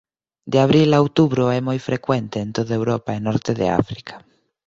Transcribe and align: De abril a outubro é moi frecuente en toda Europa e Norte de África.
De 0.51 0.57
abril 0.65 0.89
a 0.97 0.99
outubro 1.05 1.43
é 1.57 1.59
moi 1.67 1.79
frecuente 1.89 2.37
en 2.45 2.49
toda 2.57 2.73
Europa 2.79 3.09
e 3.17 3.23
Norte 3.27 3.51
de 3.59 3.67
África. 3.81 4.15